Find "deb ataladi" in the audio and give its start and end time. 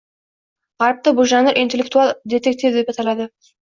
2.83-3.35